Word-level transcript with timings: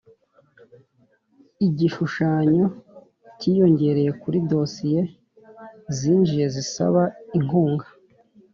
Igishushanyo 1.67 2.65
cyiyongereye 3.39 4.11
kuri 4.21 4.37
Dosiye 4.51 5.01
zinjiye 5.97 6.45
zisaba 6.55 7.01
inkunga 7.37 7.87